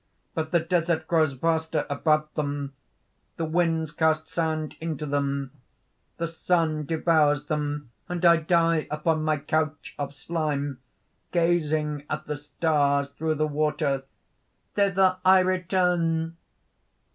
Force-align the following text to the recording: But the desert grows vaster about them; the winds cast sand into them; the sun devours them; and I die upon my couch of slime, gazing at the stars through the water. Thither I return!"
But 0.33 0.49
the 0.49 0.59
desert 0.59 1.07
grows 1.07 1.33
vaster 1.33 1.85
about 1.87 2.33
them; 2.33 2.73
the 3.37 3.45
winds 3.45 3.91
cast 3.91 4.27
sand 4.27 4.75
into 4.81 5.05
them; 5.05 5.51
the 6.17 6.27
sun 6.27 6.87
devours 6.87 7.45
them; 7.45 7.91
and 8.09 8.25
I 8.25 8.37
die 8.37 8.87
upon 8.89 9.21
my 9.23 9.37
couch 9.37 9.93
of 9.99 10.15
slime, 10.15 10.79
gazing 11.31 12.05
at 12.09 12.25
the 12.25 12.37
stars 12.37 13.09
through 13.09 13.35
the 13.35 13.45
water. 13.47 14.01
Thither 14.73 15.17
I 15.23 15.41
return!" 15.41 16.35